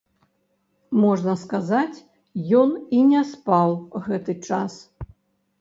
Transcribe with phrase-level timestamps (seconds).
[1.01, 2.01] Можна сказаць,
[2.61, 2.69] ён
[3.01, 4.73] і не спаў гэты час.